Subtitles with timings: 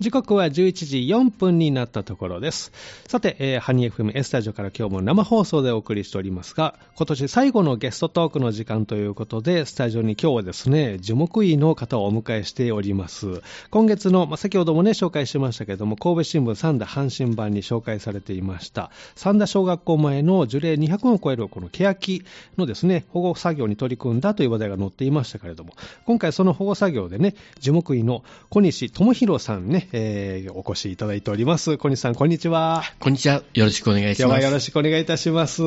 [0.00, 2.72] 時刻は11時4分になったところです。
[3.06, 13.42] さて、えー、ハニー FM エスタジオから今日も生放送でお送りしておりますが、今年最後のゲストトークの時間ということで、スタジオに今日はですね、樹木医の方をお迎えしております。
[13.68, 22.24] 今月の、まあ、先ほどもね、紹介しましたけれども、神戸新聞三田阪神版に紹介されていました、三田小学校前の樹齢200を超えるこの欅
[22.56, 25.74] のですね、保護作業に取り組んだという話題が載っていましたけれども、
[26.06, 31.78] 今回その保護作業でね、樹木医の小西智弘さんね、えー、お越しいただいております。
[31.78, 32.82] 小西さん、こんにちは。
[32.98, 33.42] こんにちは。
[33.54, 34.22] よろしくお願いします。
[34.22, 35.62] 今日はよろしくお願いいたします。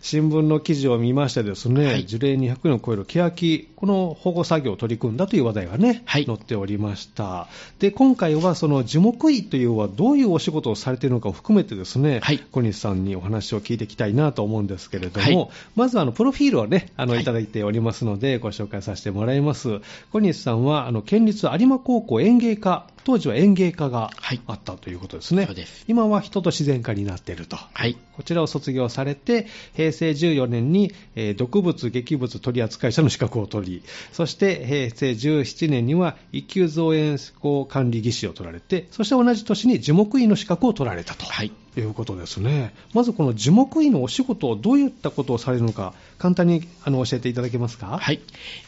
[0.00, 7.48] 新聞の記事を見ましてですね、はい、樹齢200年を超える欅、この保護作業を取り組んだという話題がね、はい、載っておりました。
[7.78, 19.80] で、今回はその樹木医というのはどういうお仕事をされているのかを含めてですね、はい、小西さんにお話を聞いていきたいなと思うんですけれども、はい、まずあの、プロフィールをね、あの、いただいておりますので、ご紹介させてもらいます。
[20.12, 24.10] 小西さんは、あの、県立有馬高校園芸科当時は園芸科が
[24.46, 25.46] あったということですね。
[25.46, 25.56] はい、
[25.88, 27.56] 今は人と自然科になっていると。
[27.56, 27.96] はい。
[28.12, 41.24] こちらを卒業されて、平成14年に、えー、毒物劇物取扱者の資格を取り、そして平成17年には一級造園工管理技師を取られて、そして同じ年に樹木医の資格を取られたと。
[41.24, 41.52] はい。
[41.76, 42.74] いうことですね。
[42.94, 47.98] まずこの樹木医のお仕事をどういったことをされるのか、簡単にあの教えていただけますか？
[47.98, 48.20] はい。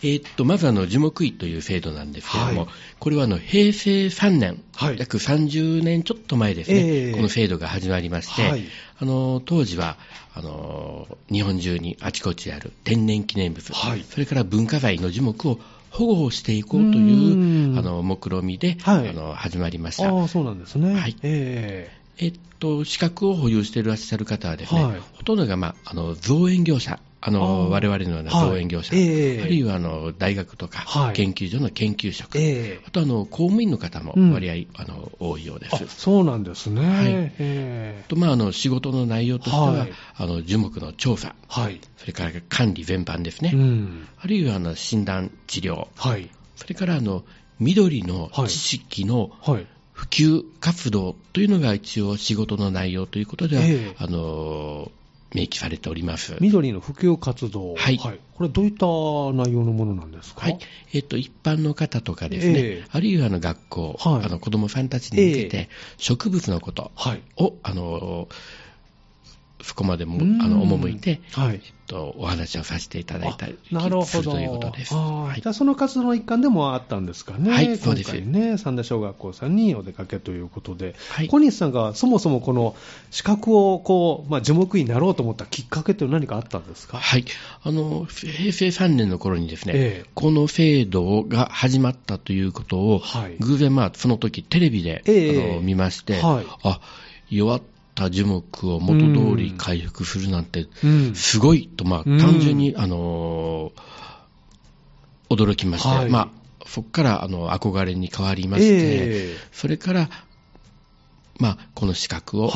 [0.03, 8.63] えー、っと、まずあの樹木医という制度なんですけれども、はい、これはあの平成3年、はい、約30年ちょっと前ですね、えー、この制度が始まりまして、はい、
[8.99, 9.97] あの当時は
[10.35, 15.59] あの日本中にあちこちある天然記念物、はい、それから文化財の樹木を
[15.91, 20.09] 保護をしていこうというあの目論見で、はい、あの始まりました。
[20.09, 20.95] あそうなんですね。
[20.95, 21.17] はい。
[21.23, 29.41] えー、えっと、資格を保有していらっしゃる方はですね、はい、ほとんどが、まあ、あの造園業者あの我々のような造園業者、はいえ。
[29.41, 32.81] ー、あるいはあの大学とか研究所の研究職、はいえ。
[32.83, 35.87] ー、あとあの公務員の方も割合、うん、あの多いようです。
[35.87, 36.81] そうなんですね。
[36.85, 37.33] はい。
[37.39, 43.53] えー、とまああの仕事の内容としては、はい、あの樹木の調査、はい、それから管理全般ですね。
[43.55, 47.23] うん、あるいはあの診断治療、はい、それからあの
[47.61, 49.67] 緑の知識の、はい
[50.03, 54.91] 普及活動というのが一応仕事の内容ということでは、えー、あの
[55.33, 56.37] 明記されております。
[56.41, 57.75] 緑の普及活動。
[57.77, 57.97] はい。
[57.99, 60.41] はい、これどういった内容のものなんですか？
[60.43, 60.59] はい。
[60.93, 65.69] えっ、と、一般の方とかですね、えー、あるいはあの学校、はい、あの子供さんたちに向けて、
[65.99, 67.23] 植物のことを、はい、
[67.63, 68.29] あの、
[69.63, 71.55] そこまでもあの赴いて、はい。
[71.55, 74.95] えっと、お話をさせていただいたりなるほどということです。
[74.95, 78.13] はい、じゃあ、その活動の一環でもあったんですかね、はい、そうです。
[78.21, 82.77] ね、三田小学校さんにお出かけということで、はい、小西さんがそもそもこの
[83.11, 87.25] 資格をこう、まあ、樹木医になろうと思ったきっかけというのは何かあったんですか、はい、
[87.63, 95.53] あの平成3年の頃にですね、えこの制度が始まったということを、はい、偶然、まあ、その時テレビで、え。
[95.53, 96.81] あの見まして、はい、あ
[97.31, 97.63] 弱っ
[97.95, 100.67] た樹木を元通り回復するなんて、
[101.15, 103.73] すごいと、まあ、単純に、あの
[105.29, 110.11] 驚きまして、はい、まあ、そこからあの憧れに変わりまして、えー、それから、
[111.39, 112.53] まあ、この資格を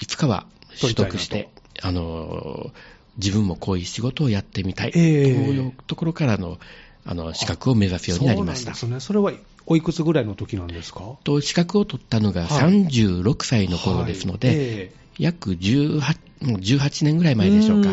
[0.00, 0.06] い。
[0.06, 0.46] つかは
[0.80, 1.48] 取得して、
[1.82, 2.70] あの
[3.16, 6.58] 自分もこういう仕事をやってみたい、えー、というところからの
[7.04, 8.74] あの資格を目指すようになりました。
[8.74, 9.06] そうなんですね。
[9.06, 9.32] それは
[9.70, 11.16] おいくつぐらいの時なんですか？
[11.24, 14.56] と資格を取ったのが36歳の頃ですので、はい。
[14.58, 16.00] えー、約 18,
[16.40, 17.90] 18年ぐらい前でしょうか。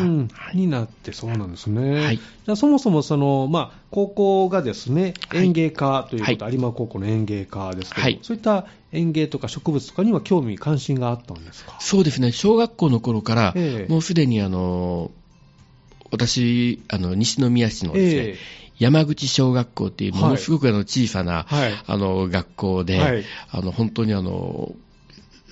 [0.54, 2.04] になってそうなんですね。
[2.04, 11.76] はい、じゃあそもそもその、まあ、高校がですね、園芸科ということ、はい、有馬高校の園芸科ですけど、はい、そういった園芸とか植物とかには興味、関心があったんですか？
[11.80, 15.10] そうですね、小学校の頃から、えー、もうすでにあの
[16.10, 24.72] 私、あの西宮市のですね、えー山口小学校っていうものすごくあの小さな、はい、あの学校で、はい、あの本当にあの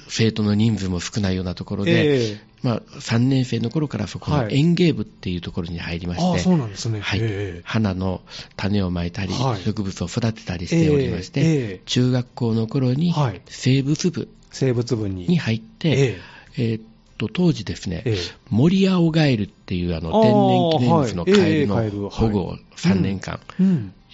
[0.09, 8.21] 生徒の人数も少ないようなところで、えー、まあ、3年生の頃からそこの園芸部っていうところに入りまして、はい、そうなんですね、はい、えー、花の
[8.57, 13.15] 種をまいたり、はい、植物を育てたりしておりまして、中学校の頃に
[13.47, 15.39] 生物部生物部に。
[15.39, 16.19] 入って、
[16.57, 16.81] えー、
[17.17, 18.17] と当時ですね、ええ、
[18.51, 23.41] 森青ガエルっていうあの天然記念物のカエルの保護を3年間、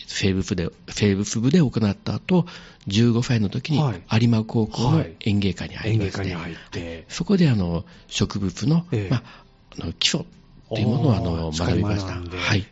[0.07, 2.47] 生物で生物部で行った後
[2.89, 9.23] 15歳の時に有馬高校の園芸科に入りまして、はい、そこであの植物の,、まあ、
[9.79, 10.25] あの基礎っ
[10.77, 12.15] ていうものをあの学びました。
[12.15, 12.67] はい、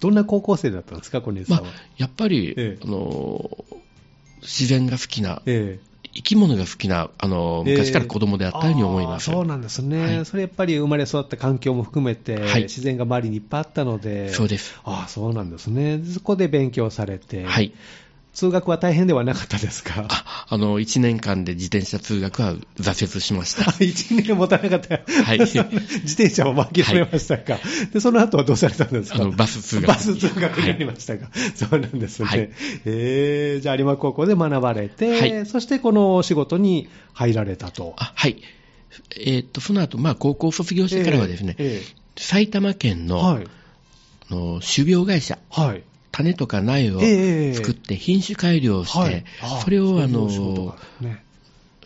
[0.00, 1.62] どんな高校生だったんですか、小西さんは？
[1.62, 3.64] まあ、やっぱり、あの
[4.42, 5.40] 自然が好きな、
[6.14, 9.26] 生き物が好きな、あの、昔から子供であったように思います。
[9.26, 14.80] そうなんですね、はい、それやっぱり生まれ育った環境も含めて、はい、自然が周りにいっぱいあったので、そうです。
[14.84, 16.00] ああ、そうなんですね。
[16.04, 17.72] そこで勉強されて、はい。
[18.34, 20.06] 通学は大変ではなかったですか？
[20.08, 23.62] ああの、1年間で自転車通学は挫折しました。
[23.80, 25.00] 1年持たなかった。
[25.22, 25.38] はい。
[25.46, 29.16] 自転車も諦めましたか、はい、で、その後はどうされたんですか？
[29.16, 29.86] あの、バス通学。
[29.86, 32.26] バス通学になりましたか、はい、そうなんですね。
[32.26, 32.50] はい、
[32.84, 37.94] えー、じゃあ有馬高校で学ばれて、はい、そしてこの仕事に入られたと。
[37.98, 38.36] あはい。
[39.16, 43.46] えー、っと、その後、まあ、高校卒業してからはですね、えーえー、埼玉県の、はい、
[44.30, 45.82] の種苗会社、はい、
[46.14, 47.00] 種とか苗を
[47.54, 49.24] 作って品種改良して、
[49.62, 51.24] それをあの、ね、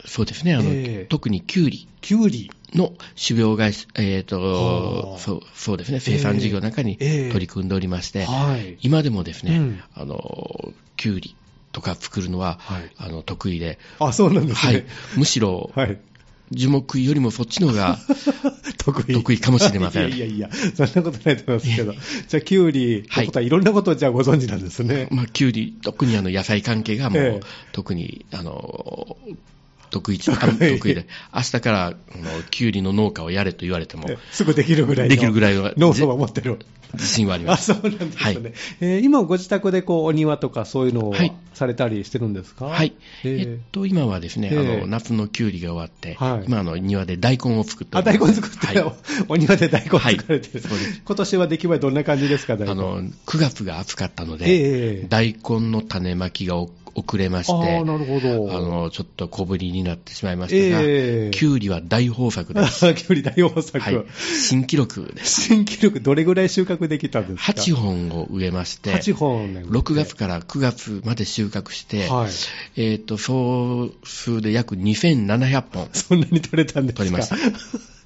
[0.05, 1.89] そうですね、あの、えー、特にキュウリ。
[2.03, 2.51] キュウリ。
[2.75, 11.35] の種苗会社、えっ、ー、とそうそうですね、生産事業の中に取り組んでおりまして、えー、今でもですね、うん、あの、キュウリ
[11.73, 14.85] とか作るのは、はい、あの得意で、あそうなんですね、はい、
[15.17, 15.99] むしろ、はい、
[16.51, 17.99] 樹木よりもそっちのが
[18.79, 20.09] 得意得意かもしれません。
[20.13, 25.09] いやいやいや、そんなことないと思いますけど、じゃあ、キュウリのことはいろんなことをじゃあご存知なんですね。
[25.11, 29.17] まあ、キュウリ、特にあの野菜関係がもう、ええ、特に、あの、
[29.91, 36.59] 得意、 得意で、明日からあのキュウリの農家をやれと言われても、すぐできるぐらいのできるぐらいの農村は持ってる。
[36.95, 37.73] 自信はあります。
[37.73, 38.23] あ、そうなんですね。
[38.23, 38.37] はい、
[38.81, 41.15] えー、今、ご自宅でこうお庭とかそういうのを
[41.55, 42.67] されたりしてるんですか？
[42.67, 42.95] はい。
[43.25, 48.95] えー、えっと、今はですね、えー、あの、夏のキュウリが終わって、はい、今、あの、庭で大根を作ってあ、大根作って、はい、
[49.29, 56.57] お庭で大根作られてる、はい、今年は出来栄えどんな感じですか、あの、9月が暑かったので、えー、大根の種まきが
[56.99, 58.57] 遅れまして、あなるほど。
[58.57, 62.81] あのちょっと小ぶりになってしまいましたが、えー、キュウリは大豊作です。
[62.95, 64.05] キュウリ大豊作、はい、
[64.41, 65.43] 新記録です。
[65.43, 72.29] 新記録、どれぐらい収穫できたんですか ?8 本を植えまして、8本、ね、6月から9月まで収穫して、は
[72.77, 75.89] い、えっ、ー、と、総数で約2700本。
[75.93, 76.99] そんなに取れたんですか？
[76.99, 77.37] 取りました。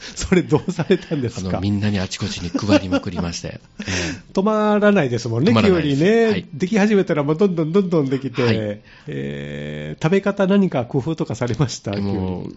[0.16, 1.60] それどうされたんですか？
[1.60, 11.92] みんなにあちこちに配りまくりまして、えー、止まらないですもんね、きゅうりね、はい、でき始めたらもうどんどんどんどんできて、はい、えー、食べ方何か工夫とかされました？
[12.00, 12.56] もう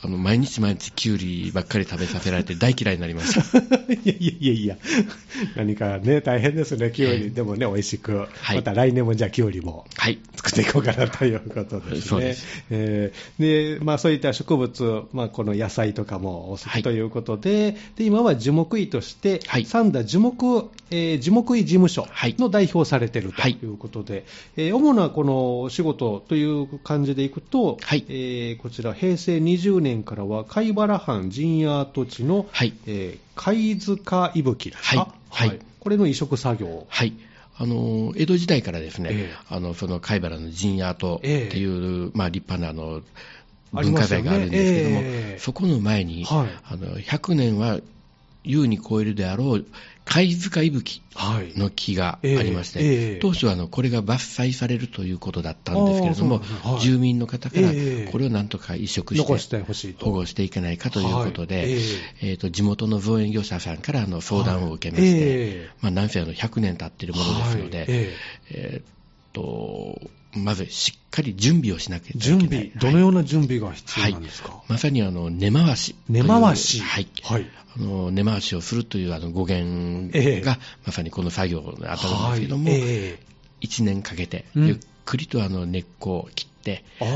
[0.00, 3.58] あの毎日毎日きゅうりばっかり食べさせられて大嫌いになりました。
[3.92, 4.78] いやいやいやいや、
[5.56, 7.30] 何かね、大変ですね、きゅうり。
[7.32, 9.86] でもね、美味しく、はい、また来年もじゃあきゅうりも
[10.36, 12.00] 作っていこうかなということですね。
[12.02, 12.46] そうです。
[12.70, 22.06] えー、で、まあそういった植物、まあこの野菜とかもお好きということで、はい、で今は樹木医として、はい、三田樹木、えー、樹木医事務所
[22.38, 23.58] の代表されているとい。
[23.62, 24.24] うことで、はい、
[24.58, 28.04] えー、主なこの仕事という感じでいくと、はい。
[28.08, 32.74] えー、こちら平成20年年からは貝原藩陣屋跡地の、はい。
[32.86, 36.86] えー、貝塚伊吹ですか、はい、はい、これの移植作業。
[36.88, 37.14] はい。
[37.60, 43.02] あの江戸時代からですね、えー、あのその貝原の陣屋跡っていう、えー、まあ、立派なあの
[43.72, 45.36] 文化財があるんですけども、ねえ。
[45.40, 47.80] ー、そこの前に、はい、あの100年は
[48.48, 49.66] 優に超えるであろう
[50.06, 53.18] 貝塚いぶきの木がありまして、はいえーえ。
[53.18, 57.68] ー、当初はあのこれが伐採されるということだったんですけれども、はい、住民の方から
[58.10, 59.58] これをなんとか移植して
[60.02, 61.78] 保護していけないかということで、はい、えー、
[62.22, 67.84] えー、と地元の造園業者さんからあの相談を受けまして、まあ、なんせあの100年経っているものですので、
[68.50, 70.00] えー、と
[70.44, 72.38] まずしっかり準備をしなきゃいけない。
[72.38, 75.94] 準備、どのような準備が必要なんですか、はい、まさにあの根回し。
[76.08, 76.80] 根回し。
[76.80, 77.08] はい。
[77.22, 77.46] はい、
[77.76, 82.80] あの根回しをするというあの語源が、えー、まさにこの作業に当たるんですけども、はい。
[82.80, 87.06] えー、1年かけて、ゆっくりとあの根っこを切って、ああ、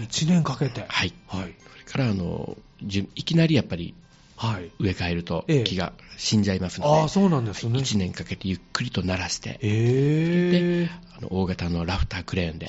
[0.00, 0.84] 1年かけて。
[0.88, 1.12] はい。
[1.26, 1.54] はい、
[1.86, 3.94] それからあの、いきなりやっぱりはい、
[4.78, 12.66] 植え替えると木が死んじゃいますので、あそうなんですね、1年かけてゆっくりと鳴らして、えー、であの大型のラフタークレーンで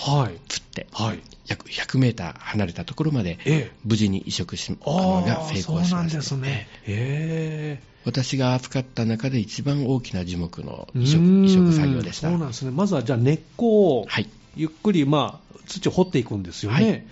[0.48, 5.86] 釣って、はい、約100メーター離れたところまで、無事に移植し、あのが成功しました。
[5.90, 7.94] そうなんですね、えー。
[8.06, 12.30] 私が扱った中で一番大きな樹木の移植移植作業でした。
[12.30, 14.08] そうなんですね、まずはじゃあ根っこを
[14.56, 17.04] ゆっくり、まあ、土を掘っていくんですよね、はい、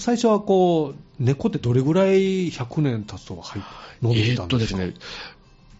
[0.00, 3.42] 最初はこう、根っこってどれぐらい100年経つと
[4.02, 4.94] 伸びてたんですか、えー、っとですね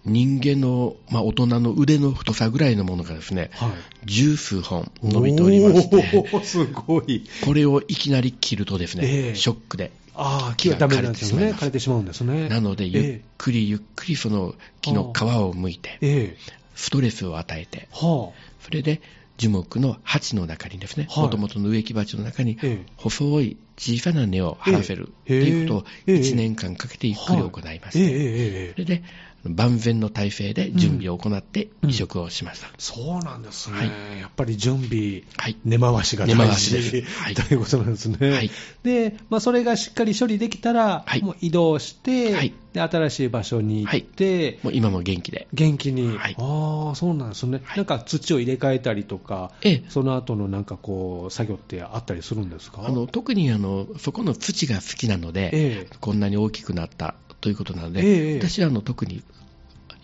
[0.04, 3.70] 人間の、まあ、大人の腕の太さぐらいのものがですね、はい、
[4.04, 7.24] 十数本伸びておりまして、すごい。
[7.44, 9.92] これをいきなり切るとですね、えー、ショックで。
[10.14, 11.52] ああ、木がダメなんですね。
[11.52, 12.48] 枯れてしまうんですね。
[12.48, 19.00] なので、ゆっくりゆっくりその木の皮を剥いて、えー、ストレスを与えて、はあ、それで
[19.38, 22.58] 樹木の鉢の中にですね、もともとの植木鉢の中に、
[22.96, 27.98] 細い小さな根を張らせるということを1年間かけてゆっくり行います。
[27.98, 29.02] それで、
[29.44, 32.68] 万全の体制で準備を行って移植をしました。
[32.68, 32.74] うん。
[32.74, 33.76] うん、そうなんですね。
[33.76, 36.92] はい、やっぱり準備、はい、根回しが大事。
[36.92, 38.30] ではい、ということなんですね。
[38.30, 38.50] はい、
[38.82, 45.48] で、まあ、それがしっかり処理できたら、はい、もう移動して、はい、で新しい場所に行って、もう今も元気で。
[45.52, 46.16] 元気に。
[46.16, 47.62] はい、ああ、そうなんですね。
[47.76, 52.84] なんか土を入れ替えたりとか、ええ、その後のなんかこう、作業ってあったりするんですか？
[52.86, 59.22] あの特にあのそこの土が好きなので、ええ、こんなに大きくなったということなので、ええ、私はあの特に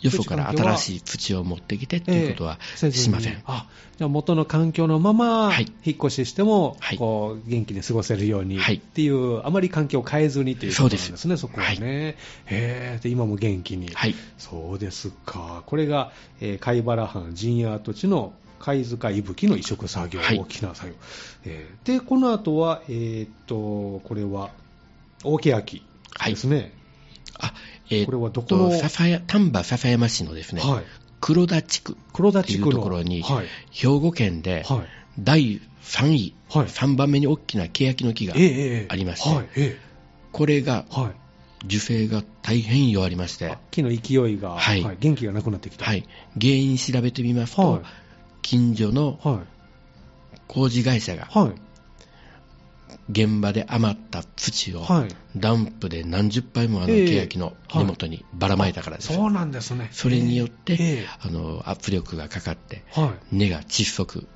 [0.02, 3.32] よそから新しい土を持ってきてということはしません。
[3.32, 3.66] えー、あ
[3.96, 5.52] じゃあ元の環境のまま、
[5.84, 12.16] 引っ越ししても、はい、こう元気に過ごせるようにっていう、はい、あまり環境を変えずにということなんですね、そこはね。
[12.46, 14.14] へで今も元気に、はい。
[14.36, 15.62] そうですか。
[15.66, 20.94] これが、えー、貝原藩陣屋跡地の貝塚伊吹の移植作業、大きな作業。
[21.44, 24.50] えー、で、この後は、えー、っと、これは、
[25.24, 25.82] 大木焼
[26.24, 26.72] ですね。
[27.90, 28.70] えー、これはどこの？
[29.26, 30.84] 丹波篠山市のですね、はい、
[31.20, 34.64] 黒田地区というところに、はい、兵庫県で
[35.18, 38.36] 第3位、はい、3番目に大きな欅の木があ
[38.96, 39.76] りまして、えーえー、
[40.32, 40.84] これが、
[41.66, 46.06] 樹勢が大変弱りまして、木の勢いが、はい、元気がなくなってきた、はい、
[46.40, 47.82] 原因調べてみますと、
[48.42, 49.18] 近所の
[50.46, 51.28] 工事会社が、
[53.10, 54.86] 現場で余った土を、
[55.36, 59.88] ダンプで何十杯もあの欅の根元にばらまいたからです、そうなんですね。
[59.92, 62.84] それによって、あの圧力がかかって、
[63.32, 64.26] 根が窒息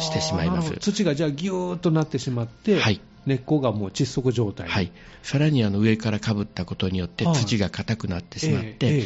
[0.00, 0.76] してしまいます。
[0.78, 9.04] 土がじゃあぎゅーっとなってしまって、はい、根っこがもう窒息状態、はい、さらにあの上からかぶったことによって土が硬くなってしまって、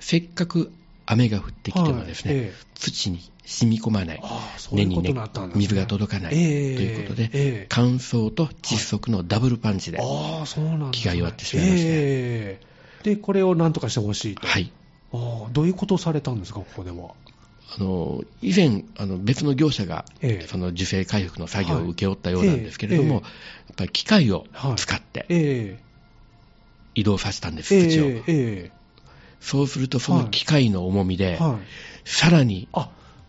[0.00, 0.72] せっかく
[1.10, 4.22] 雨が降ってきてもですね、はいえ土に染み込まない、
[4.72, 5.14] 根に、ね、
[5.54, 9.98] 水が届かない、ということで、え乾燥と窒息のダブルパンチで、
[10.92, 14.70] 気が弱ってしまいました、でこれをなんとかしてほしいと、はい、
[15.14, 17.14] あどういうことをされたんですか、ここでは？
[17.70, 23.22] あの以前、あの別の業者が、えその受精回復の作業を請け負ったようなんですけれども、やっ
[23.76, 24.44] ぱり機械を
[24.76, 25.78] 使って、
[26.94, 28.77] 移動させたんです、土を。
[29.40, 31.50] そうするとその機械の重みで、はい。
[31.50, 31.60] はい、
[32.04, 32.68] さらに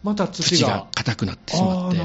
[0.04, 0.88] また土が。
[0.96, 1.98] 硬くなってしまって、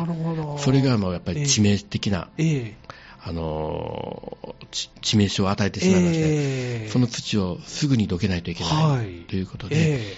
[0.58, 2.74] それがもうやっぱり致命的な、えー、
[3.22, 4.38] あの
[4.70, 10.14] 致命傷を与えてしまいまして、えー、その土をすぐにどけないといけないということで、え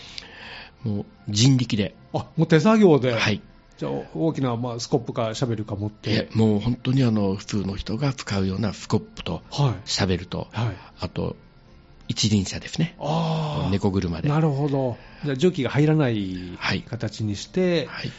[0.84, 1.94] ー、もう人力で。
[2.12, 3.40] あもう手作業で、はい。
[3.78, 6.28] じゃあ大きな、まあ、スコップかシャベルか持って。
[6.34, 9.42] もう本当にあの普通の人が使うようなスコップと
[9.84, 11.36] シャベルと、はい、あと
[12.08, 12.96] 一輪車ですね。
[13.70, 14.28] 猫車で。
[14.28, 14.96] なるほど。
[15.25, 16.58] じゃあ蒸気が入らない
[16.88, 18.12] 形にして、はい、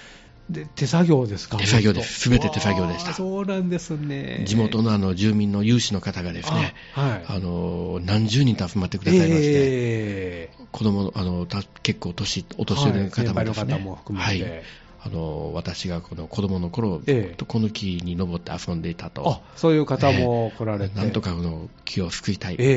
[0.50, 1.58] で手作業ですか？
[1.58, 2.22] 手作業です。
[2.22, 3.14] すべて手作業でした。
[3.14, 4.44] そうなんですね。
[4.48, 11.48] 地元のあの住民の有志の方がですね、はい、あの何十人と集まってくださいまして、えー、子供あの
[11.84, 14.64] 結構年、お年寄りの方もですね、はい、も含めて、はい
[15.00, 22.68] あの私がこの子供の頃、ええ、この木に登って遊んでいたと、そういう方も来られて、えー、なんとかこの木を救いたいという、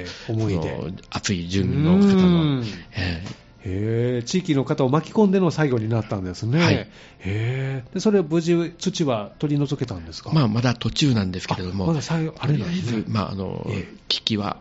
[0.00, 2.62] えー、思いで熱い住民の方の、
[2.92, 6.88] えー、へ地域の方を巻き込んでの作業になったんですね、はい、
[7.20, 13.66] へでそれ無事、土は取り除けたんですか、まあ、まだ途中なんですけれども、まだ作業あれなんですね、まああの
[14.08, 14.56] 機器は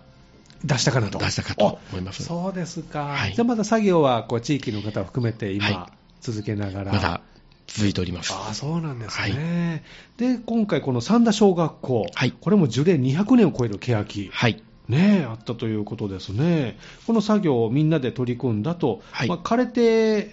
[0.63, 1.20] 出したかなと。
[1.20, 2.24] 出したかと思います。
[2.24, 3.06] そうですか。
[3.06, 6.94] はい、じゃあまだ作業はこう地域の方を含めて今、はい続けながら。
[6.94, 7.22] まだ
[7.68, 8.34] 続いております。
[8.34, 9.84] あそうなんですね。
[10.18, 14.30] はい、で、今回この三田小学校、はい、これも樹齢200年を超える欅。
[14.32, 14.64] はい。
[14.90, 16.78] ねあったということですね。
[17.06, 19.82] この作業をみんなで取り組んだと、はい、まあ、枯れて、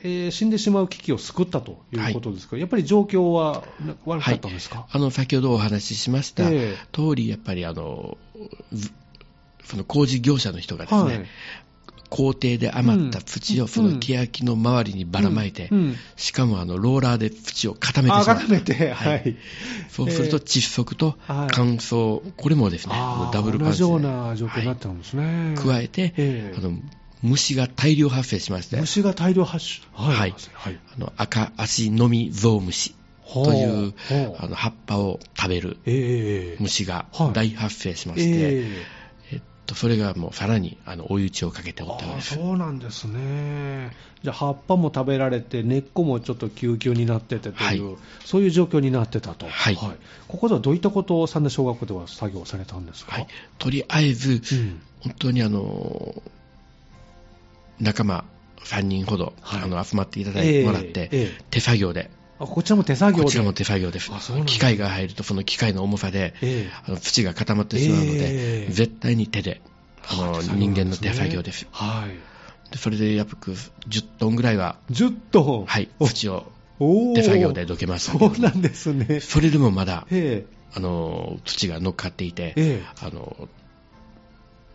[0.02, 3.64] えー、死んでしまう危機を救ったということですが、はい、やっぱり状況は
[4.06, 8.16] 悪かったんですか、はい、あの先ほどお話ししました、えー、通り、やっぱりあの
[9.64, 11.26] その工事業者の人がですね、
[12.08, 15.70] 工程で余った土をその欅の周りにばらまいて、
[16.16, 18.24] しかもあのローラーで土を固めてしまう。
[18.24, 19.36] 固めて、はい。
[19.88, 22.94] そうすると窒息と乾燥、これもですね、
[23.32, 25.54] ダブルパンチ同じような状況になったんですね。
[25.56, 26.72] 加えて、あの
[27.22, 28.76] 虫が大量発生しまして。
[28.76, 29.80] 虫が大量発生。
[29.92, 30.34] はい。
[30.52, 32.94] はい、あの赤足のみゾウムシ
[33.32, 33.94] という
[34.38, 35.78] あの葉っぱを食べる
[36.60, 38.64] 虫が大発生しまして、
[39.66, 42.34] とそれがもうさらにあの追い打ちをかけておったんです。
[42.34, 49.96] そうなんですね、じゃあ葉っぱも食べられて、根っこもちょっと救急になっててという、はい、そういう状況になってたと、はい、はい、
[50.28, 53.26] ここではどういったことを三田小学校では作業されたんですか、はい、
[53.58, 56.22] とりあえず、うん、本当にあの
[57.80, 58.24] 仲間
[58.64, 63.24] 3人ほど、あの集まっていただいてもらって、えーえー、手作業であこちらも手作業で？
[63.24, 64.10] こちらも手作業です。
[64.44, 69.60] 機械が入ると、その機械の重さで、えー、あの土が固まってしまうので、えー、絶対に手で、
[70.08, 71.66] あの人間の手作業です。
[71.70, 72.70] はい。
[72.70, 75.66] でそれで約10トンぐらいは、10トン？
[75.66, 76.52] はい、土を
[77.14, 79.20] 手作業でどけましたそうなんですね。
[79.20, 80.06] それでもまだ、
[80.74, 83.48] あの土が乗っかっていて、あの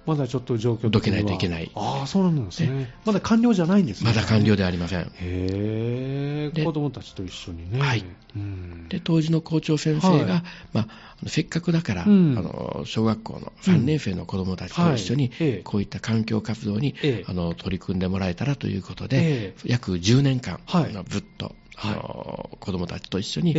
[0.05, 1.72] まだちょっと状況どけないといけない。
[1.75, 2.93] ああ、そうなんですね。
[3.05, 4.10] まだ完了じゃないんですね。
[4.10, 5.01] まだ完了ではありません。
[5.01, 7.79] へえ、子供たちと一緒にね。
[7.79, 8.03] はい。
[8.36, 10.43] うん、で、当時の校長先生が、はい、
[10.74, 10.88] まあ、
[11.27, 15.31] せっかくだから、うん、あの、小学校の3年生の子供たちと一緒に、
[15.63, 16.96] こういった環境活動に、
[17.27, 23.55] あの、取り組んでもらえたらということで、約10年間、はい、ずっと、あの、子供たちと一緒に、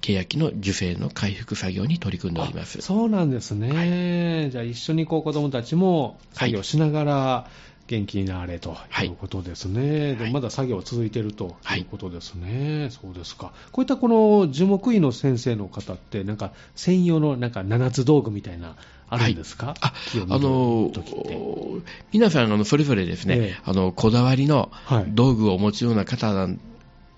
[0.00, 2.80] ケヤキの受精の回復作業に取り組んでおります。
[2.80, 7.50] そうなんですね、はい、じゃあ一緒にこう子どもたちも作業しながら、
[7.86, 18.76] 元気になれということですね、はい、でまだ作業続いているということですね、はい、そうですか、こういったこの樹木医の先生の方って、なんか専用のなんか7つ道具みたいな、
[19.08, 19.92] あるんですか、はい、あ
[20.30, 20.90] あの
[22.12, 24.72] 皆さんあの、それぞれですね、ええ、あのこだわりの
[25.08, 26.58] 道具をお持ちような方なん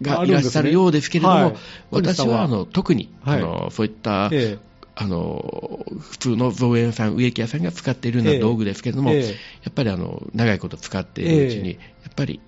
[0.02, 1.54] がいらっしゃるようですけれども、ねはい、
[1.90, 4.58] 私はあの特に、はい、あのそういった、ええ、
[4.94, 9.32] あの普通の造園さん、植木屋さんが使っているような道具ですけれども、え、や
[9.70, 11.76] っぱりあの長いこと使っているうちに、や
[12.10, 12.40] っぱり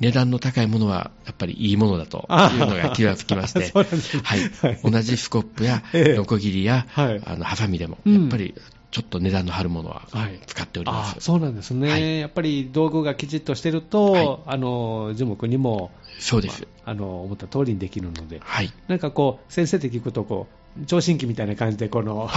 [0.00, 8.54] 値段の高いものはやっぱりいいものだというのが気がつきまして、 はい、同じスコップやノコギリや、あのハサミでも、やっぱり
[8.94, 10.06] ちょっと値段の張るものは
[10.46, 20.46] 使っております、はい、そうなんですね、はい、やっぱり道具がきちっとしてると、はい、あの樹木にもそうです、まあ、あの思った通りにできるので、はい、なんかこう、先生って聞くとこ
[20.80, 22.30] う、聴診器みたいな感じで、この、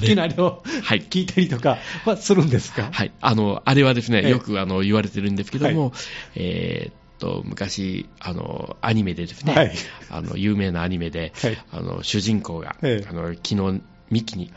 [0.00, 2.90] きなりを、はい、聞いたりとかはするんですか？
[2.92, 3.12] はい。
[3.20, 5.92] あの、あれはですね、よくあの言われてるんですけども、はい、
[6.36, 9.72] えーと昔あの、アニメでですね、はい、
[10.08, 14.52] あの有名なアニメで、はい、あの主人公が、あの昨日幹に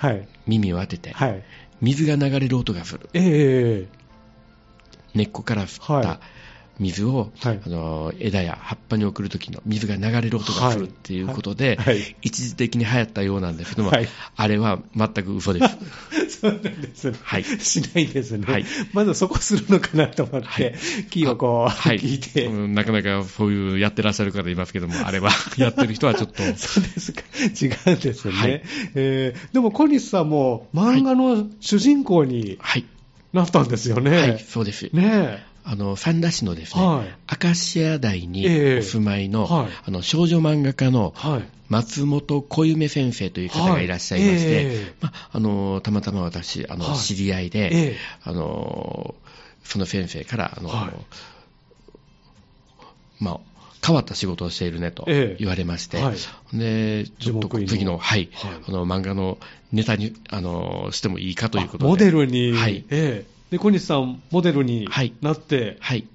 [0.47, 1.43] 耳を当てて、はい、
[1.81, 3.87] 水が流れる音がする、えー、
[5.13, 6.19] 根っこから降った
[6.79, 13.91] 水を、はい、あの枝や葉っぱに送るときの水が流れる音がするっていうことで、はいはい、一時的に流行ったようなんですけども、
[14.35, 16.39] あれは全く嘘です。
[16.41, 17.17] そうなんですね。
[17.21, 17.43] はい。
[17.43, 18.45] しないですね。
[18.45, 18.65] はい。
[18.91, 20.75] まずそこするのかなと思って、
[21.09, 26.43] 木をこう、聞いて、うん、なかなかそういうやってらっしゃる方いますけども、あれは やってる人はちょっと。
[26.55, 27.21] そうですか。
[27.39, 28.33] 違うんですね。
[28.33, 28.61] はい、
[28.95, 32.57] えー、でも小西さんも漫画の主人公に
[33.31, 34.17] なったんですよね。
[34.17, 34.89] はい、そうです。
[34.93, 35.03] ね
[35.49, 35.52] え。
[35.65, 38.45] あの、三田市のですね、はい、明石家台に
[38.79, 41.13] お住まいの、えーはい、あの、少女漫画家の、
[41.69, 44.65] 松本小夢先生という方がいらっしゃいまして、はい。
[44.65, 49.15] えー、まあの、たまたま私、あの、知り合いで、えー、あの、
[49.63, 50.69] その先生から、あの、
[53.19, 53.39] まあ、
[53.85, 59.37] 変わった仕事をしているねと言われまして、えはい、でちょっと次の,、はい、はい、あの漫画の
[59.73, 62.85] ネタにあのしてもいいかということで、モデルに、はい。
[62.89, 64.89] えで小西さん、モデルに
[65.21, 66.07] なって、はい、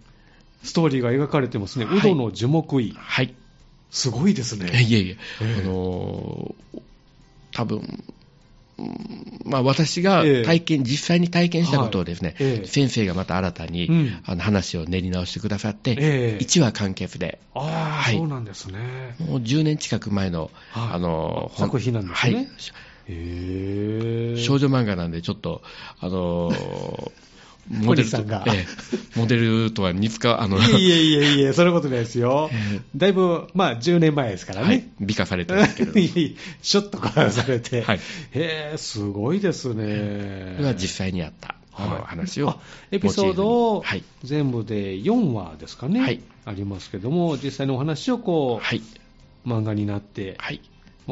[0.64, 3.33] ストーリーが描かれてますね、ウドの樹木医、はい、
[3.92, 4.66] すごいですね。
[4.83, 5.44] いえいえ、え。
[5.44, 6.81] ー、あのー、
[7.53, 8.05] 多分
[9.44, 12.48] まあ、私が体験、えー、実際に体験したことをですね、はい。
[12.48, 19.14] えー、先生がまた新たに、うん、あの話を練り直してくださって、えー、1話完結で、あはい、そうなんですね。
[19.20, 22.35] もう10年近く前の、はい、あの作品なんですね。
[22.35, 22.48] はい
[23.09, 25.62] 少女漫画なんで、ちょっと、
[26.01, 27.12] あのー
[27.71, 32.51] モデルさんが、ええ、モデルとは似つか、あの、いえいえいえ、そんなことないですよ。
[32.97, 34.66] だいぶ、まあ、10年前ですからね。
[34.66, 35.92] はい、美化されてますけど。
[35.92, 37.83] ショット化されて。
[37.83, 37.99] はい。
[37.99, 40.55] へえ、すごいですね。
[40.57, 41.57] これは実際にあった。
[41.75, 42.59] あの話を、
[42.90, 43.85] エピソードを
[44.25, 48.83] 全部で4話ですかね、はい、ありますけども、実際のお話をこう、はい、
[49.47, 50.61] 漫画になって、はい、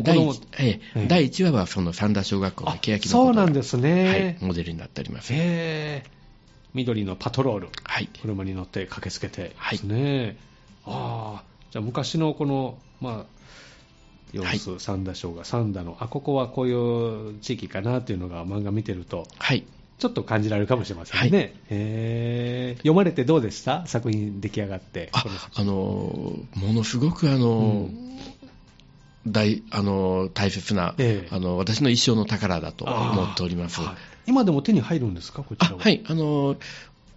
[0.03, 5.33] 第 1,、ええ第1話はその三田小学校の欅のそうなんですね、はい、モデルになっております。
[5.33, 6.05] へ
[6.75, 10.37] 緑のパトロール、はい、車に乗って駆けつけてですね、
[10.85, 13.25] はい、あじゃあ昔のこの、まあ、
[14.33, 19.65] 様子、はい、三田省が三田の、あここはこういう地域かなっていうのが漫画見てると、はい、
[19.99, 22.75] ちょっと感じられるかもしれませんね、はい、え。
[22.79, 23.87] 読まれてどうでした？
[23.87, 25.09] 作品出来上がって。
[25.13, 28.07] ああのものすごくあの、うん
[29.27, 35.83] 大あの大切な、ええ、あの私の一生の宝だと思っております、はい、今でも手に入るんですか、こちらは。
[35.83, 36.05] はい。
[36.07, 36.57] あの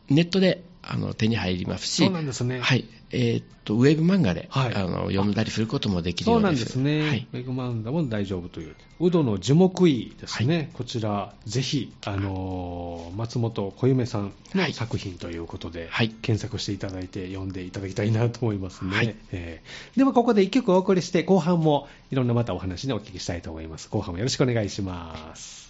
[0.10, 2.60] ネットであの手に入りますし、そうなんですね。
[2.60, 2.86] はい。
[3.12, 6.74] えー、っと、ウェブ漫画で、はい、あの読んだりすることもできるようです。
[6.74, 7.08] そうなんですね。
[7.08, 8.76] はい、ウェブ漫画も大丈夫という。
[9.00, 10.56] ウドの樹木医ですね。
[10.56, 18.96] はい、こちら、ぜひ、あのー、松本小夢さんの作品ということで、はい、検索していただいて読んでいただきたいなと思いますね。
[18.96, 23.90] はい、えー、では、ここで一曲お送りして、後半もいろんなまたお話でお聞きしたいと思います。
[23.90, 25.69] 後半もよろしくお願いします。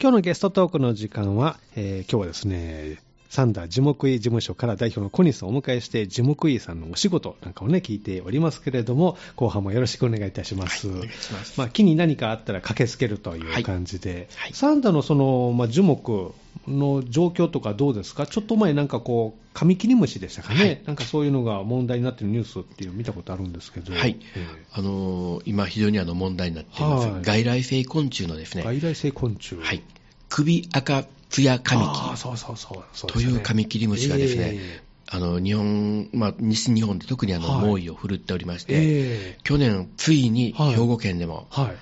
[0.00, 2.98] 今日のゲストトークの時間は、えー、今日はですね、
[3.34, 10.86] サンダー樹木医事務所から代表の小西さんをお迎えして、樹木医さんのお仕事なんかをね、聞いておりますけれども、後半もよろしくお願いいたします。
[10.86, 11.12] はい、ま
[11.44, 11.58] す。
[11.58, 14.20] まあ、木に何かあったら駆けつけるという感じで、はい。
[14.20, 16.32] はい、サンダーのその、まあ、樹木
[16.68, 18.28] の状況とかどうですか？
[18.28, 29.82] ちょっと前なんかこう、カミキリムシでしたかね、はい、なんかそういうのが問題になっているニュースっていうのを見たことあるんですけど、はい、えー、あのー、今、非常にあの問題になっています、外来性昆虫のですね、外来性昆虫、はい、
[30.28, 41.76] 首赤ツヤカミキというカミキリムシがですね、えー、あの日本、まあ、西日本で特にあの猛威を振るっておりまして、えー、去年、ついに兵庫県でも、はい。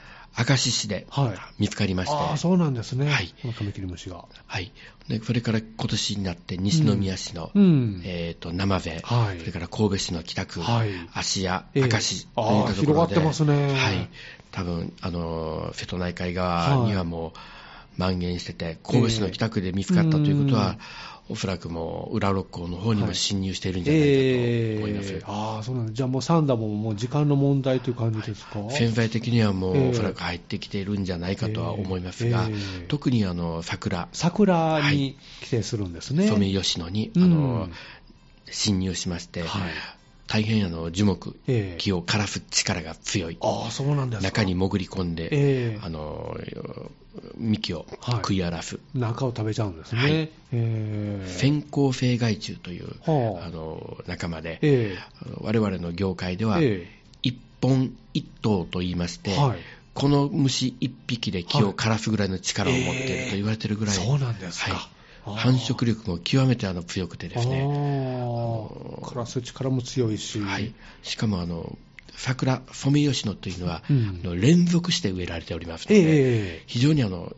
[0.49, 1.07] 明石市で
[1.59, 4.25] 見つかりまして、あそうなんですね、はい、カミキリムシが。
[4.47, 4.73] はい、
[5.07, 14.09] でそれから今年になって西宮市の、うん、えーと、生瀬、はい、それから神戸市の北区、はい、芦屋、明石といったところで、広がってますね、はい、
[14.51, 17.38] 多分あの瀬戸内海側にはもう、
[17.99, 20.79] 蔓延してて、神戸市の北区で見つかったということは、
[21.29, 25.25] おそらくもう裏六甲の方にも侵入しているんじゃないかと思います、はいえ。
[25.25, 37.69] ー、あそうなんじゃあもうサンダももう時間の問題という感じですか、はい、潜在的にはもうおそらく入ってきているんじゃないかとは思いますが、えー、特にあの桜、桜に規制するんですね、ソメイヨシノにあの、
[38.51, 39.73] 侵入しまして、はい。
[40.29, 46.39] 大変あの樹木、えー、木を枯らす力が強い、あそうなんです中に潜り込んで、えー、あの
[47.43, 50.31] 幹を食い荒らす、はい、中を食べちゃうんですね、はい。
[50.53, 56.87] えー、先行性害虫という、はあ、あの仲間で、えー、我々の業界では、えー、
[57.23, 59.59] 一本一頭と言いまして、はい、
[59.95, 64.83] この虫一匹で木を枯らすぐらいの力を持っていると言われているぐらい、そうなんですか、はい。
[65.25, 67.63] 繁殖力も極めてあの強くてですね。
[69.05, 70.41] カラス力も強いし。
[70.41, 70.75] はい。
[71.03, 71.77] しかもあの、
[72.16, 77.35] 桜、ソメイヨシノというのは、うん、連続して植えられておりますので、えー、非常にあの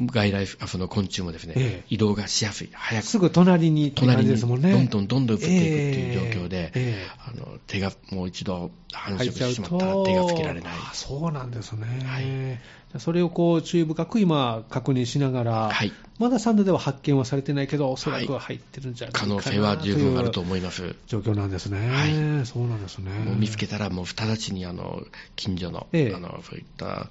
[0.00, 3.06] 外来その昆虫もですね、え移動がしやすい、早く。
[3.06, 10.72] すぐ隣に、隣にどんどんどんどん降っていくっていう状況で、えー、あの手がもう一度繁殖してしまったら手がつけられない。
[10.92, 11.86] そうなんですね。
[12.04, 12.24] はい、
[12.98, 20.94] それをこう注意深く今確認しながら、はい、まだサンドでは発見はされてないけど、おそらくは入ってるんじゃないかな、はい、可能性は十分あると思います。
[21.06, 21.88] 状況なんですね。
[21.88, 22.06] は
[22.42, 22.46] い。
[22.46, 23.10] そうなんですね。
[23.10, 25.02] もう見つけたらもう直ちにあの
[25.36, 27.08] 近所の、えー、あのそういった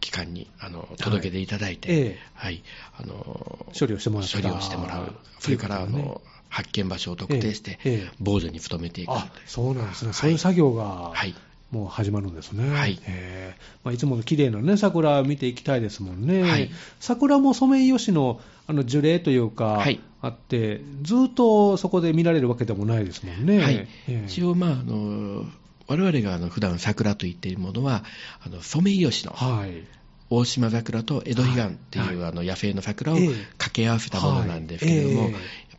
[0.00, 2.62] 機関にあの届けていただいて、はい、えー、はい、
[2.98, 4.28] あの処理をしてもらう。
[4.28, 5.14] 処理をしてもらう。
[5.38, 7.78] それから、あの、発見場所を特定して、
[8.20, 11.34] 防除に努めていく、あそうなんですね、そういう作業が、はい、
[11.72, 13.00] もう始まるんですね、はい。
[13.06, 13.62] えー。
[13.82, 23.58] まあ、いつもの綺麗な、ね、桜見ていきたいですもんね、はい、桜もソメイヨシノあの樹齢というか、はい、あって、ずっとそこで見られるわけでもないですもんね。
[23.58, 23.88] はい。
[24.06, 25.46] えー、一応、まああの
[25.88, 28.04] 我々があの普段桜と言っているものは、
[28.44, 29.84] あのソメイヨシノ、はい、
[30.30, 35.30] 大島桜と江戸彼岸っていう、あの野生の桜を掛け合わせたものなんですけれども、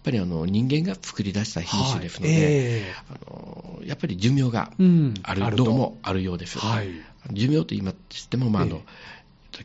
[0.03, 4.71] ぱりあの人間が作り出した品種ですので、あのやっぱり寿命が
[5.23, 6.59] ある、どうもあるようです。
[7.31, 8.81] 寿命と言いましても、まああの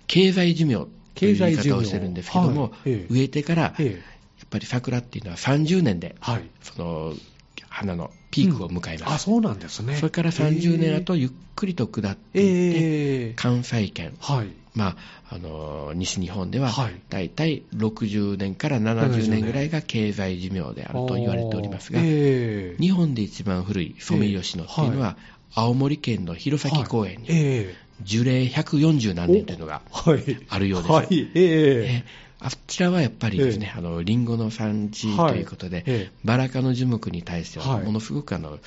[0.06, 3.74] 経済寿命という言い方をしてるんですけども、植えてから、やっ
[4.48, 6.14] ぱり桜っていうのは30年で、
[6.62, 7.14] その
[7.68, 9.96] 花のピークを迎えます、うん、あそうなんですね。
[9.96, 14.96] それから30年後、ゆっくりと下っていって、えー、関西圏、はい、ま
[15.30, 16.70] あ、あの西日本では、
[17.08, 25.16] 大体60年から70年ぐらいが経済寿命であると言われておりますが、えー、日本で一番古いソメイヨシノっていうのは、
[25.54, 27.26] 青森県の弘前公園に、
[28.02, 29.82] 樹齢140何年というのが
[30.48, 30.92] あるようです。
[30.92, 31.30] はい。
[31.34, 38.58] えーあちらはやっぱりですね、ええ、あのリンゴの産地ということで、はいえ、バラ科の樹木に対しては、ものすごくあの、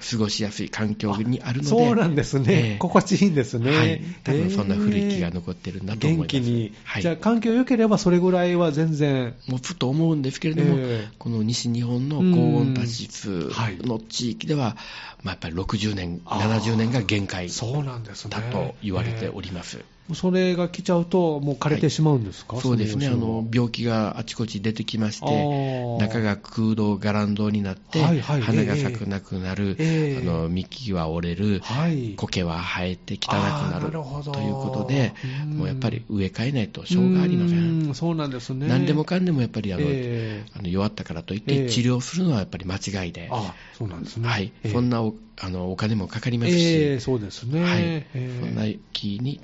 [0.00, 9.34] 過ごしやすい環境にあるので、そうなんですね、えー、心地いいんですね、はい、多分そんな古い木が残ってるんだと思います、元気に、はい、じゃあ、環境良ければそれぐらいは全然。
[9.48, 13.50] もうふと思うんですけれども、えー、この西日本の高温多湿
[13.82, 14.76] の地域では、
[15.22, 19.84] まあ、やっぱり60年、70年が限界だと言われております。
[20.14, 23.06] それが来ちゃうと、もう枯れてしまうんですか、はい、そうですね。
[23.06, 35.14] あの、病気があちこち出てきまして、中が空洞、ガランドになって、はいはい、花が咲くなくなる、えー、あの幹は折れる、はい、苔は生えて汚くなるということで、
[35.46, 37.94] もうやっぱり植え替えないとしょうがありません。
[37.94, 38.66] そうなんですね。
[38.66, 49.40] 何でもかんでもやっぱりあの、えー、あの弱ったからといって、治療するのはやっぱり間違いで、あそうなんですね、はい、そんなおあのお金もかかりますし、えー、そうですね、はい、そんな木に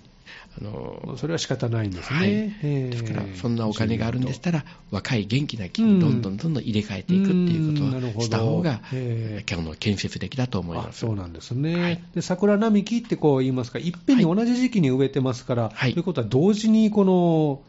[0.61, 11.01] あのそれは仕方ないんですね、はい、ですからそんなお金があるんでしたら若い元気な木にどんどんどんどん入れ替えていくっていうことをした方が、今日の建設的だと思います。
[11.01, 17.63] そうなんですね、はい、で桜並木ってこう言いますかいっぺんに同じ時期に植えてますから、はい、ということは同時にこの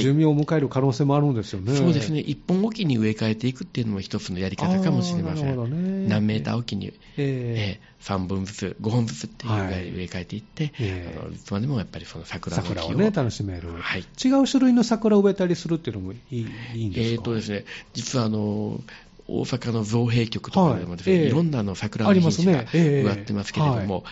[0.00, 1.74] 寿命を迎える可能性もあるんですよね。
[1.74, 2.20] そうですね。
[2.20, 6.02] 一本おきに植え替えていくっていうのも一つのやり方かもしれません。
[6.04, 9.90] ね、何メーターおきに、えー、3本ずつ、5本ずつっていうぐらい。
[9.90, 12.74] 植え替えていって、はいあのいつまでもやっぱりその桜の木を。
[12.74, 14.00] 桜をね、楽しめる、はい。
[14.00, 17.12] 違う種類の桜を植えたりするっていうのもいいいいんですか？
[17.12, 18.80] えっ、ー、とですね、実はあの、
[19.28, 24.04] 大阪の造幣局とかでもですね、はいえー、いろんなの桜の品種が植わってますけれども、ねえーはい、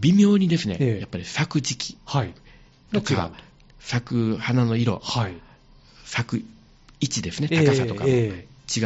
[0.00, 1.98] 微妙にですね、えー、やっぱり咲く時期
[2.92, 3.32] とか、
[3.88, 5.34] 咲く花の色、はい、
[6.04, 6.36] 咲く
[7.00, 8.34] 位置ですね、高さとかも違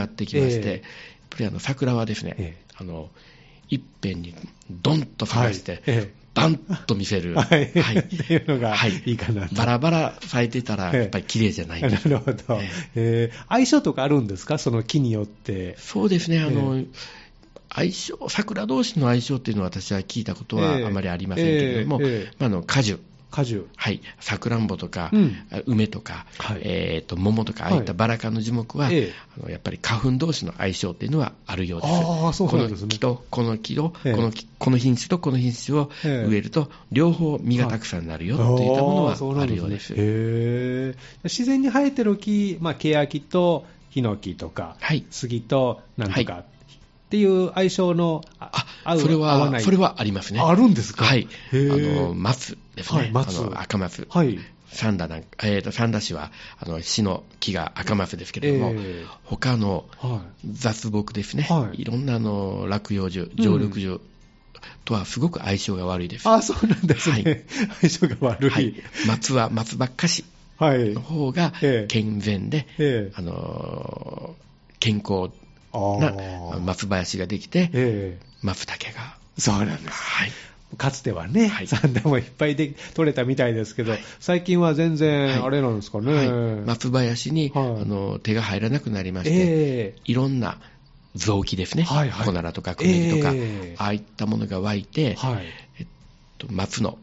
[0.05, 0.81] ってきまして、えー、やっ
[1.31, 3.09] ぱりあの桜はですね、えー、あの
[3.69, 4.33] いっぺんに
[4.71, 9.12] どんと咲かして、はいバンと見せる、 はい、はい、っていうのがい。
[9.12, 15.77] いかなと、バラバラ咲いてたら、やっぱり綺麗じゃない、 なるほど、えー、えー、相性とかあるんですか、その木によって。
[15.79, 16.87] そうですね、あの、えー
[17.75, 22.99] 相性、桜同士の相性っていうのは私は聞いたことはあまりありませんけれども、えーえー、まあ、の果樹、
[23.33, 23.66] 果樹。
[23.77, 24.01] はい。
[24.21, 31.90] さくらんぼとか、うん、梅とか、はい、えっ、ー、と、桃とか、ああいったバラ科の樹木は、はい、あのやっぱり花粉同士の相性っていうのはあるようです。
[31.92, 32.87] ああ、そうですね。
[32.87, 39.95] この木と、この木と、えー、このこの品種とこの品種を植えると、両方実がたくさんなるよといったものはあるようです。
[39.95, 46.45] へ、え自然に生えてる木、まあ、ケヤキと、ヒノキとか、はい、杉となんとか、
[47.12, 50.40] っていう相性のあ合うそれは合わないそれはありますね。
[50.40, 51.05] あるんですか？
[51.05, 51.29] はい。
[51.53, 53.01] あの、松ですね。
[53.01, 53.38] はい、松。
[53.38, 54.07] あの赤松。
[54.09, 54.38] はい。
[54.68, 59.85] 三田なん、えーと、三田市はあの市の木が赤松ですけれども、えー、他の
[60.51, 64.01] 雑木ですね、はい、いろんなあの落葉樹、常緑樹、
[64.87, 66.27] とはすごく相性が悪いです。
[66.27, 67.22] あそうなんですね。
[67.22, 67.44] はい、
[67.90, 68.51] 相性が悪い。
[68.51, 68.75] はい、
[69.07, 70.25] 松は松ばっかし
[70.59, 71.53] の方が
[71.88, 74.35] 健全で、えー、あの
[74.81, 75.31] 健康
[75.72, 79.16] な松林ができて、えー、松茸が。
[79.38, 80.02] そうなんです。
[80.02, 80.32] はい。
[80.76, 86.14] かつてはね、はい、三段もいっぱいで取れたみたいですけど、はい、最近は全然あれなんですかね。
[86.14, 86.28] はい、
[86.66, 90.58] 松林に、あの手が入らなくなりまして、えー、いろんな
[91.14, 95.44] 臓器ですね、はいはい、コナラとかクネギとか、えー、ああいったものが湧いて、はい。
[95.78, 95.87] えっ
[96.38, 96.98] と、松の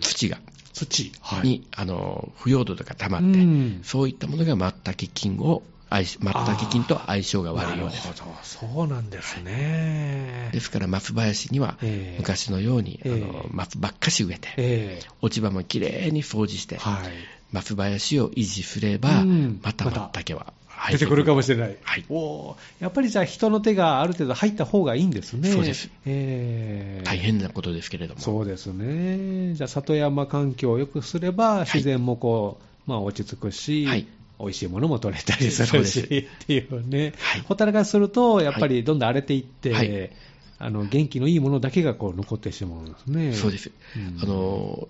[0.00, 1.12] 土が、うん、土、
[1.44, 8.08] にあの腐葉土とか溜まって、うん、そういったものが全く菌をマッタケ菌と相性が悪いようです。
[8.42, 10.50] そうなんですね。
[10.52, 11.76] ですから松林には
[12.18, 17.12] 昔のように、えー、あの松ばっかし植えて、えー、落ち葉もきれいに掃除して、はい、
[17.52, 20.52] 松林を維持すれば、うん、また松茸は
[20.90, 21.76] 出てくるかもしれない。
[21.82, 25.50] はい、おやっぱりじゃあ人の手がある程度入った方がいいんですね。
[25.50, 25.88] そうです。
[26.06, 28.20] えー、大変なことですけれども。
[28.20, 29.54] そうですね。
[29.54, 34.06] じゃあ里山環境を良くすれば自然もこう、はい、まあ落ち着くし、はい、
[34.38, 35.70] 美味しいものも取れたり す。
[35.72, 40.10] るしっていうね、はい、ほったらかすると、やっぱりどんどん荒れていって、はい、
[40.58, 43.32] あの元気のいいものだけがこう残ってしまうんですね。
[43.32, 44.88] そうです、うん、あの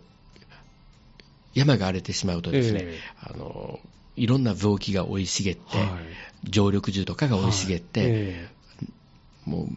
[1.55, 3.81] 山が荒れてしまうとですね、えー、あの
[4.17, 9.69] いろんな臓器が生い茂って、はい、常緑樹とかが生い茂って、えー、もう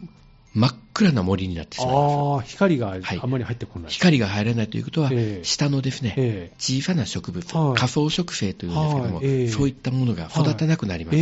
[0.58, 2.50] 真っ暗な森になってしまいます。
[2.50, 11.16] 光があんまり入ってこない、はい、光が入らないということは、えー、下のですね、えー、小さな植物、はい、仮想植生というんですけども、えー、そういったものが育たなくなります。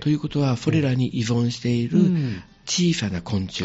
[0.00, 1.98] ということは、それらに依存している
[2.66, 3.62] 小さな昆虫、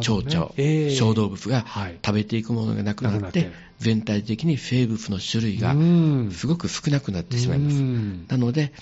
[0.00, 1.64] 蝶々、ね、小動物が
[2.04, 5.76] 食べていくものがなくなって、全体的に生物の種類が
[6.32, 7.80] すごく少なくなってしまいます。
[8.28, 8.72] なので、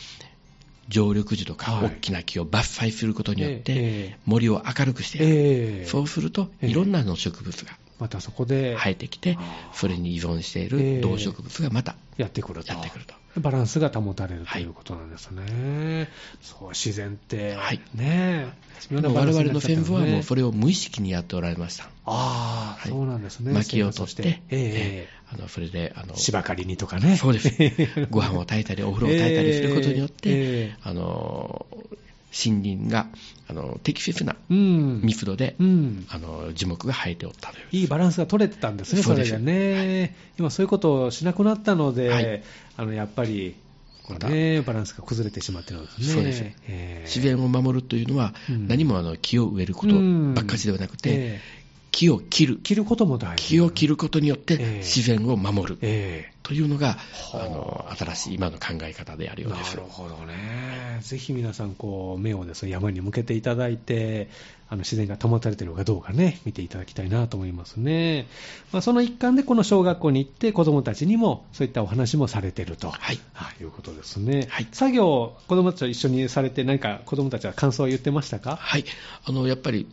[0.88, 5.85] 常緑樹とか大きな木を伐採することによって、森を明るくしてやる、え。
[5.87, 9.38] ー、そうすると、いろんなの植物がまたそこで生えてきて、
[9.72, 13.14] それに依存している動植物がまたやってくると。
[13.40, 16.09] バランスが保たれるということなんですね。
[16.40, 18.49] そう、自然って、はい、ね
[18.90, 21.85] 我々の先祖はもうそれを無意識にやっておられました。
[22.05, 23.53] ああ、はい、そうなんですね。
[23.53, 27.16] 薪を取って、えー、あのそれで、あの芝刈りにとかね。
[27.16, 27.51] そうです。
[28.11, 31.66] ご飯を炊いたり、お風呂を炊いたりすることによって、 えー、あの
[32.37, 33.07] 森林が
[33.49, 37.66] あの適切な密度で、うん、あの樹木が生えておったという。
[37.72, 42.42] いいバランスが取れてたんですね、それがね、はい、今、そういうことをしなくなったので、はい、
[42.77, 43.57] あのやっぱり、
[44.29, 46.07] ね、バランスが崩れてしまってるんですね。
[46.07, 52.57] そうです、えー、自然を守るというのは、うん、何もあの木を植えることばっかりではなくて、えー木を切る。
[52.59, 53.49] 切ることも大事。
[53.49, 55.79] 木を切ることによって自然を守る。
[55.81, 56.99] えー、というのが、
[57.33, 59.77] あの、新しい今の考え方であるようです。
[59.77, 61.01] なるほどね。
[61.01, 64.29] ぜひ皆さん、こう、目をですね、山に向けていただいて、
[64.68, 68.27] あの、自然が保たれているかどうかね、見ていただきたいなと思いますね。
[68.72, 72.90] まあ、その一環でこの小学校に行って、子供たちにもそういったお話もされていると。
[72.90, 73.20] はい。
[73.33, 74.49] はいうことですね。
[74.51, 74.66] はい。
[74.72, 78.57] 作業、子供たちと一緒にされて、何か子供たちは感想を言ってましたか？
[78.57, 78.85] はい。
[79.25, 79.87] あの、やっぱり、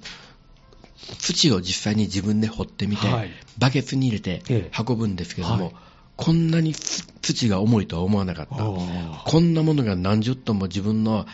[1.19, 5.73] 土を実際に自分で掘ってみて、はい、バケツに入れて運ぶんですけども、はい。
[6.15, 6.73] こんなに
[7.23, 8.55] 土が重いとは思わなかった。
[8.55, 11.25] こんなものが何十トンも自分の,、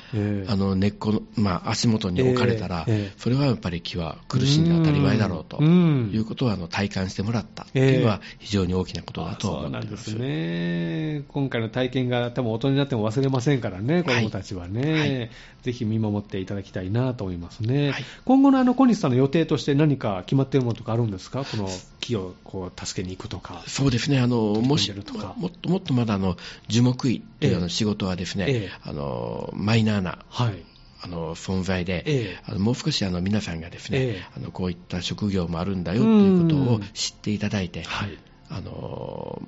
[0.47, 2.85] あの根っこの、まあ、足元に置かれたら、
[3.17, 7.65] それはやっぱり木は苦しんで当たり前だろうということをあの体感してもらった。
[7.65, 9.81] というのは非常に大きなことだと思います。
[9.81, 11.23] そうなんですね。
[11.27, 14.99] 今回の体験が多分大人になっても忘れませんからね、子どもたちはね、はい。
[14.99, 15.29] はい、
[15.63, 17.89] ぜひ見守っていただきたいなと思いますね。
[17.91, 21.43] はい、今後のあの小西さんの予定として何か決まっているものとかあるんですか？
[21.45, 21.67] この
[21.99, 23.63] 木をこう助けに行くとか。
[23.67, 24.19] そうですね。
[24.19, 25.01] あの、もし、も
[25.47, 26.37] っともっとまだあの
[26.67, 30.63] 樹木医という仕事はですね、ええ、あのマイナーな、はい、
[31.01, 38.17] あの存在で、ええ、あのもう少しあの皆さんがですね、え、あのこういった職業もあるんだよということを知っていただいて、はい、
[38.49, 39.41] あの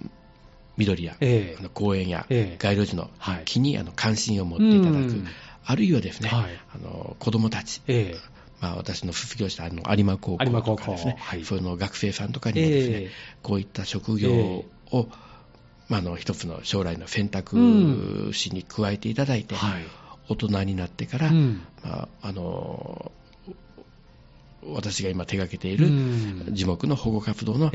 [0.77, 2.25] 緑や、あの公園や
[2.57, 3.09] 街路樹の
[3.45, 5.23] 木にあの関心を持っていただく、
[5.65, 7.81] あるいはですね、はい、あの子どもたち、
[8.61, 13.07] まあ、私の卒業したあの有馬高校とかですね、はい、その学生さんとかにもですね、
[13.41, 14.65] こういった職業を、
[15.91, 19.83] まあ、あの一つの将来の選択肢に加えていただいて、うんはい、
[20.29, 23.11] 大人になってから、うん、まあ、あの
[24.65, 25.89] 私が今手がけている
[26.53, 27.71] 樹木の保護活動の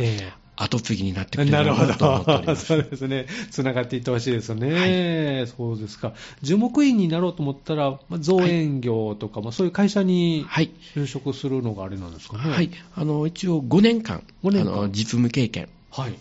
[0.57, 2.65] 後継ぎになってくれるなと思っております。
[2.73, 3.27] そうですね。
[3.51, 5.47] つながっていってほしいですね、はい。
[5.47, 6.15] そうですか。
[6.41, 10.47] 樹木院になろうと思ったら、まあ、造園業とか、はい、まあ、そういう会社に
[10.95, 12.51] 就職するのがあれなんですかね。
[12.51, 12.71] はい。
[12.95, 15.69] あの、一応5年間、5年間あの実務経験。
[15.91, 16.15] はい。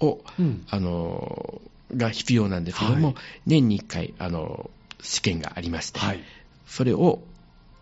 [0.00, 1.60] を、うん、あの
[1.96, 6.20] が必要なんですけども、はい、年に1回あの試験がありまして、はい、
[6.66, 7.20] それを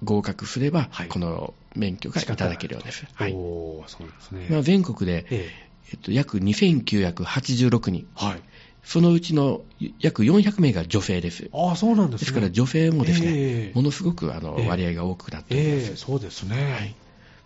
[0.04, 3.06] 合格すれば、はい、この免許がいただけるようです。
[3.14, 4.46] はい、おそうですね。
[4.50, 5.66] まあ、全国で、ええ。
[5.96, 8.42] っと、約2986人、はい、
[8.84, 9.62] そのうちの
[9.98, 11.48] 約400名が女性です。
[11.52, 15.90] あそうなんです、ね、ですから女性もですね、えー、ものすごくあの、割合が多くなっております。
[15.90, 16.56] えー、そうですね。
[16.56, 16.94] はい。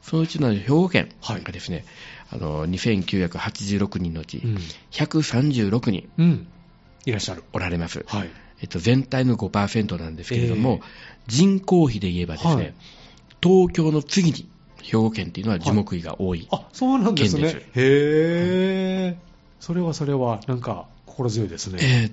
[0.02, 1.86] そのうちの兵庫県がですね、はい、
[2.32, 4.42] あの2986人のうち、
[4.92, 6.46] 136人、うん、
[7.04, 7.44] いらっしゃる。
[7.52, 8.30] おられます、はい。
[8.62, 10.88] えっと、全体の5%なんですけれども、えー、
[11.26, 12.74] 人口比で言えばですね、はい、
[13.42, 14.48] 東京の次に
[14.82, 17.48] 兵庫県っていうのは樹木医が多い、はい、あそうなんですね。
[17.48, 19.16] へえ、
[19.58, 21.78] それはそれはなんか心強いですね。
[21.80, 22.12] えー、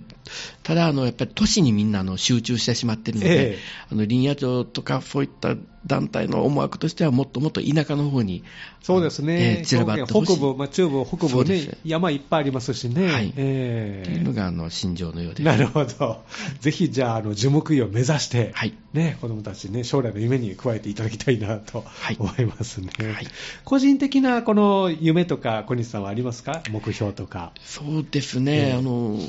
[0.64, 3.58] ただあの、やっぱり都市にみんなあの集中してしまっているので、えー、
[3.92, 5.56] あの林野庁とかそういった
[5.88, 8.44] 団体の思惑としては、もっともっと田舎の方に
[8.82, 10.36] そうですね、えー、散らばってほしい。
[10.38, 13.12] 北部、まあ、中部、北部ね、山いっぱいありますしね。
[13.12, 13.34] はい。
[13.36, 15.44] えー、というのがあの心情のようで。
[15.44, 15.46] す。
[15.46, 16.24] なるほど、
[16.62, 18.74] ぜひじゃあ、あの樹木医を目指して、はい。
[18.94, 21.86] ね、子どもたちね、将来の夢に加えていただきたいなと
[22.20, 22.90] 思いますね。
[23.00, 23.28] はい、
[23.64, 27.52] 個人的なこの夢とか、小西さんはありますか、目標とか。
[27.64, 29.20] そうですね、えー、あの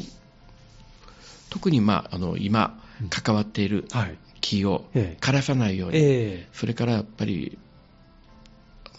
[1.50, 2.78] 特に、まあ、あの今、
[3.10, 3.86] 関わっている
[4.40, 7.58] 木を枯らさないように、えー、それからやっぱり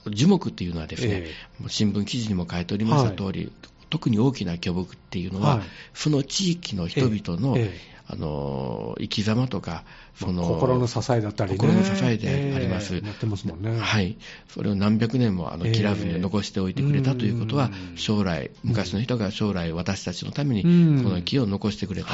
[0.07, 3.51] 樹木っていうのはですね、えー、新聞記事にも書いておりました通り、はい、
[3.89, 7.71] 特に大きな巨木っていうのは、はい、その地域の人々の、えー、
[8.11, 9.83] あの生き様とか、
[10.15, 12.95] その心の支えだったり、ね、心の支えであります。
[12.95, 13.79] えー、ってますもんね。
[13.79, 14.17] はい。
[14.47, 20.63] それを何百年もあの切らずに残しておいてくれたということは、将来、昔の人が将来私たちのために
[21.03, 22.09] この木を残してくれた、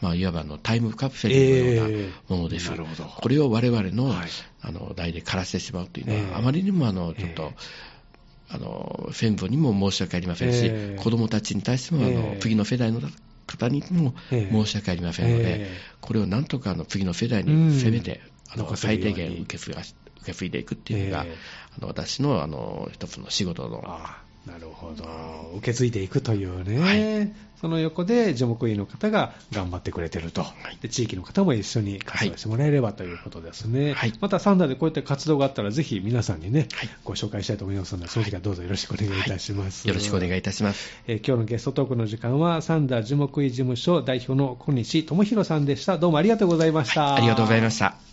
[0.00, 1.90] まあ、いわばのタイムカプセルのよう
[2.30, 2.70] なものです。
[2.70, 3.04] なるほど。
[3.04, 4.14] これを我々の,、
[4.62, 7.52] あの代で枯らしてしまうというのは、あまりにもあのちょっと、
[8.48, 13.00] あの先祖にも申し訳ありませんし、えー、子どもたちに対してもあの、次の世代の
[13.46, 15.68] 方にも申し訳ありませんので、えー、
[16.00, 19.92] これをなんとかあの次の世代にせめて、あの最低限受け継が受
[20.24, 21.32] け継いでいくっていうのが、えー、
[21.78, 23.82] あの私のあの一つの仕事の
[24.46, 25.04] なるほど。
[25.56, 33.94] 受け継いでいくというね、はい、その横で樹木医の方が頑張ってくれてると、はい、で地域の方も一緒に活動してもらえればということですね。
[33.94, 36.68] はい、またサンダーでこういった活動があったら、ぜひ皆さんにね、
[37.04, 39.88] ご紹介したいと思いますので、その時はどうぞよろしくお願いいたします。
[39.88, 40.90] よろしくお願いいたします。
[41.06, 45.98] えー、今日のゲストトークの時間は、サンダー樹木医事務所代表の小西智弘さんでした。
[45.98, 47.14] どうもありがとうございました。
[47.14, 48.06] ありがとうございました。